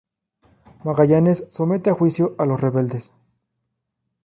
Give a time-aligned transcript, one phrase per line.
[0.83, 3.13] Magallanes somete a juicio a los rebeldes.